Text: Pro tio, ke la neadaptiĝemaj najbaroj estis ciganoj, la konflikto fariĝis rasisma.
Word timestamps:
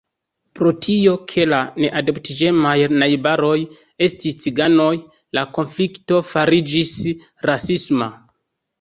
Pro 0.59 0.69
tio, 0.85 1.11
ke 1.33 1.45
la 1.51 1.59
neadaptiĝemaj 1.83 2.73
najbaroj 3.05 3.55
estis 4.09 4.41
ciganoj, 4.47 4.91
la 5.41 5.47
konflikto 5.61 6.27
fariĝis 6.35 6.99
rasisma. 7.53 8.15